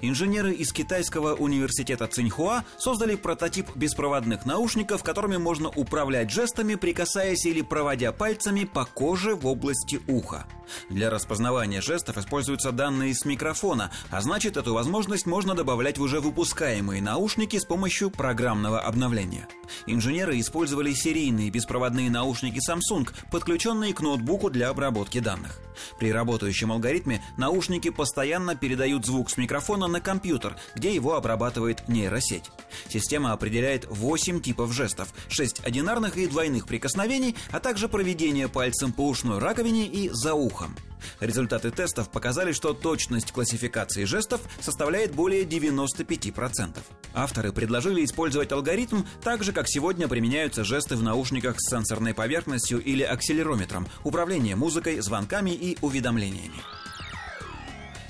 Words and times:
Инженеры 0.00 0.52
из 0.52 0.72
китайского 0.72 1.34
университета 1.34 2.06
Циньхуа 2.06 2.64
создали 2.78 3.14
прототип 3.14 3.74
беспроводных 3.74 4.44
наушников, 4.44 5.02
которыми 5.02 5.38
можно 5.38 5.68
управлять 5.70 6.30
жестами, 6.30 6.74
прикасаясь 6.74 7.46
или 7.46 7.62
проводя 7.62 8.12
пальцами 8.12 8.64
по 8.64 8.84
коже 8.84 9.34
в 9.34 9.46
области 9.46 10.00
уха. 10.06 10.46
Для 10.90 11.10
распознавания 11.10 11.80
жестов 11.80 12.18
используются 12.18 12.72
данные 12.72 13.14
с 13.14 13.24
микрофона, 13.24 13.90
а 14.10 14.20
значит 14.20 14.56
эту 14.56 14.74
возможность 14.74 15.26
можно 15.26 15.54
добавлять 15.54 15.98
в 15.98 16.02
уже 16.02 16.20
выпускаемые 16.20 17.00
наушники 17.00 17.56
с 17.58 17.64
помощью 17.64 18.10
программного 18.10 18.80
обновления. 18.80 19.48
Инженеры 19.86 20.38
использовали 20.38 20.92
серийные 20.92 21.50
беспроводные 21.50 22.10
наушники 22.10 22.60
Samsung, 22.68 23.08
подключенные 23.30 23.94
к 23.94 24.00
ноутбуку 24.00 24.50
для 24.50 24.68
обработки 24.68 25.20
данных. 25.20 25.60
При 25.98 26.12
работающем 26.12 26.72
алгоритме 26.72 27.22
наушники 27.36 27.90
постоянно 27.90 28.54
передают 28.54 29.06
звук 29.06 29.30
с 29.30 29.36
микрофона 29.36 29.85
на 29.88 30.00
компьютер, 30.00 30.56
где 30.74 30.94
его 30.94 31.14
обрабатывает 31.14 31.88
нейросеть. 31.88 32.50
Система 32.88 33.32
определяет 33.32 33.86
8 33.88 34.40
типов 34.40 34.72
жестов, 34.72 35.08
6 35.28 35.64
одинарных 35.64 36.16
и 36.16 36.26
двойных 36.26 36.66
прикосновений, 36.66 37.36
а 37.50 37.60
также 37.60 37.88
проведение 37.88 38.48
пальцем 38.48 38.92
по 38.92 39.06
ушной 39.06 39.38
раковине 39.38 39.86
и 39.86 40.10
за 40.10 40.34
ухом. 40.34 40.76
Результаты 41.20 41.70
тестов 41.70 42.10
показали, 42.10 42.52
что 42.52 42.72
точность 42.72 43.32
классификации 43.32 44.04
жестов 44.04 44.40
составляет 44.60 45.14
более 45.14 45.44
95%. 45.44 46.78
Авторы 47.14 47.52
предложили 47.52 48.04
использовать 48.04 48.52
алгоритм 48.52 49.02
так 49.22 49.42
же, 49.42 49.52
как 49.52 49.68
сегодня 49.68 50.08
применяются 50.08 50.64
жесты 50.64 50.96
в 50.96 51.02
наушниках 51.02 51.56
с 51.58 51.70
сенсорной 51.70 52.14
поверхностью 52.14 52.82
или 52.82 53.02
акселерометром, 53.02 53.86
управление 54.04 54.56
музыкой, 54.56 55.00
звонками 55.00 55.50
и 55.50 55.76
уведомлениями. 55.80 56.62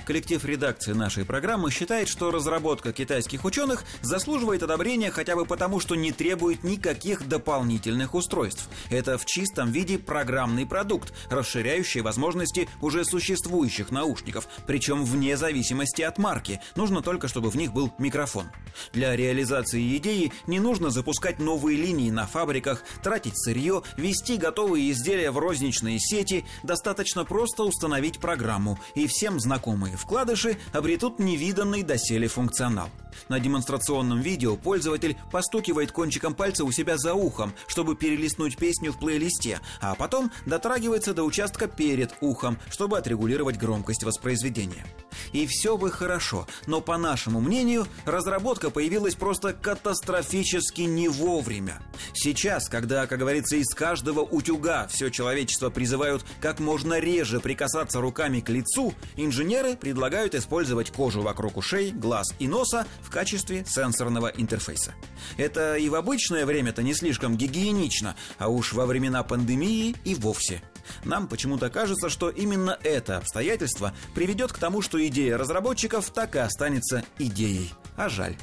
Коллектив 0.06 0.44
редакции 0.44 0.92
нашей 0.92 1.24
программы 1.24 1.72
считает, 1.72 2.08
что 2.08 2.30
разработка 2.30 2.92
китайских 2.92 3.44
ученых 3.44 3.82
заслуживает 4.02 4.62
одобрения 4.62 5.10
хотя 5.10 5.34
бы 5.34 5.44
потому, 5.44 5.80
что 5.80 5.96
не 5.96 6.12
требует 6.12 6.62
никаких 6.62 7.26
дополнительных 7.26 8.14
устройств. 8.14 8.68
Это 8.88 9.18
в 9.18 9.26
чистом 9.26 9.72
виде 9.72 9.98
программный 9.98 10.64
продукт, 10.64 11.12
расширяющий 11.28 12.02
возможности 12.02 12.68
уже 12.80 13.04
существующих 13.04 13.90
наушников, 13.90 14.46
причем 14.68 15.04
вне 15.04 15.36
зависимости 15.36 16.02
от 16.02 16.18
марки. 16.18 16.60
Нужно 16.76 17.02
только, 17.02 17.26
чтобы 17.26 17.50
в 17.50 17.56
них 17.56 17.72
был 17.72 17.92
микрофон. 17.98 18.46
Для 18.92 19.16
реализации 19.16 19.96
идеи 19.96 20.32
не 20.46 20.60
нужно 20.60 20.90
запускать 20.90 21.40
новые 21.40 21.76
линии 21.76 22.10
на 22.10 22.28
фабриках, 22.28 22.84
тратить 23.02 23.36
сырье, 23.36 23.82
вести 23.96 24.36
готовые 24.36 24.92
изделия 24.92 25.32
в 25.32 25.38
розничные 25.38 25.98
сети. 25.98 26.44
Достаточно 26.62 27.24
просто 27.24 27.64
установить 27.64 28.20
программу, 28.20 28.78
и 28.94 29.08
всем 29.08 29.40
знакомые 29.40 29.95
вкладыши 29.96 30.58
обретут 30.72 31.18
невиданный 31.18 31.82
доселе 31.82 32.28
функционал. 32.28 32.88
На 33.28 33.40
демонстрационном 33.40 34.20
видео 34.20 34.56
пользователь 34.56 35.16
постукивает 35.32 35.92
кончиком 35.92 36.34
пальца 36.34 36.64
у 36.64 36.72
себя 36.72 36.98
за 36.98 37.14
ухом, 37.14 37.54
чтобы 37.66 37.96
перелистнуть 37.96 38.56
песню 38.56 38.92
в 38.92 38.98
плейлисте, 38.98 39.60
а 39.80 39.94
потом 39.94 40.30
дотрагивается 40.44 41.14
до 41.14 41.24
участка 41.24 41.66
перед 41.66 42.14
ухом, 42.20 42.58
чтобы 42.70 42.98
отрегулировать 42.98 43.56
громкость 43.56 44.04
воспроизведения. 44.04 44.86
И 45.32 45.46
все 45.46 45.76
бы 45.76 45.90
хорошо, 45.90 46.46
но 46.66 46.80
по 46.80 46.96
нашему 46.96 47.40
мнению, 47.40 47.86
разработка 48.04 48.70
появилась 48.70 49.14
просто 49.14 49.52
катастрофически 49.52 50.82
не 50.82 51.08
вовремя. 51.08 51.82
Сейчас, 52.14 52.68
когда, 52.68 53.06
как 53.06 53.18
говорится, 53.18 53.56
из 53.56 53.74
каждого 53.74 54.20
утюга 54.20 54.86
все 54.88 55.10
человечество 55.10 55.70
призывают 55.70 56.24
как 56.40 56.60
можно 56.60 56.98
реже 56.98 57.40
прикасаться 57.40 58.00
руками 58.00 58.40
к 58.40 58.48
лицу, 58.48 58.94
инженеры 59.16 59.76
предлагают 59.76 60.34
использовать 60.34 60.90
кожу 60.90 61.22
вокруг 61.22 61.56
ушей, 61.56 61.90
глаз 61.90 62.28
и 62.38 62.48
носа 62.48 62.86
в 63.02 63.10
качестве 63.10 63.64
сенсорного 63.66 64.28
интерфейса. 64.28 64.94
Это 65.36 65.76
и 65.76 65.88
в 65.88 65.94
обычное 65.94 66.46
время-то 66.46 66.82
не 66.82 66.94
слишком 66.94 67.36
гигиенично, 67.36 68.16
а 68.38 68.48
уж 68.48 68.72
во 68.72 68.86
времена 68.86 69.22
пандемии 69.22 69.94
и 70.04 70.14
вовсе– 70.14 70.62
нам 71.04 71.28
почему-то 71.28 71.70
кажется, 71.70 72.08
что 72.08 72.30
именно 72.30 72.78
это 72.82 73.18
обстоятельство 73.18 73.94
приведет 74.14 74.52
к 74.52 74.58
тому, 74.58 74.82
что 74.82 75.04
идея 75.06 75.38
разработчиков 75.38 76.10
так 76.10 76.36
и 76.36 76.38
останется 76.38 77.04
идеей. 77.18 77.72
А 77.96 78.08
жаль. 78.08 78.36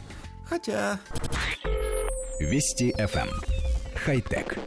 Хотя... 0.47 0.99
Вести 2.39 2.91
FM. 2.91 3.29
Эм. 3.29 3.41
Хай-тек. 3.95 4.57